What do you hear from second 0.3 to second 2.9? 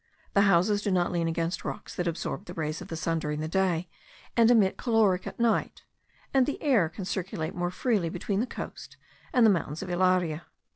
The houses do not lean against rocks that absorb the rays of